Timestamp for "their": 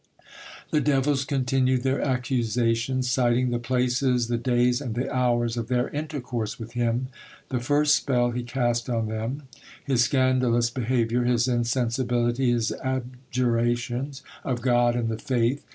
1.83-2.01, 5.67-5.89